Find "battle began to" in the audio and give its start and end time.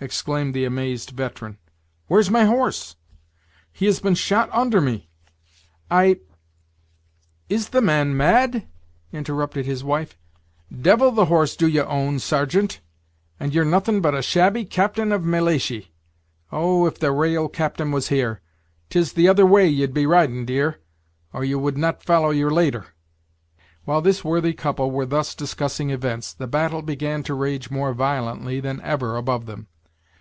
26.48-27.34